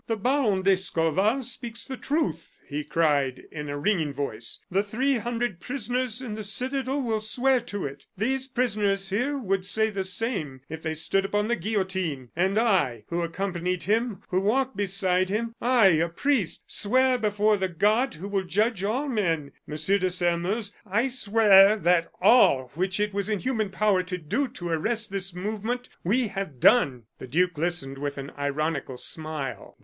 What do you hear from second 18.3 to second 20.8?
judge all men, Monsieur de Sairmeuse,